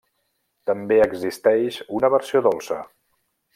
També 0.69 0.97
existeix 1.03 1.79
una 2.01 2.11
versió 2.17 2.43
dolça. 2.51 2.83